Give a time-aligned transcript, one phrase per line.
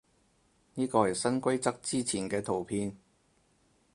[0.73, 2.97] 呢個係新規則之前嘅圖片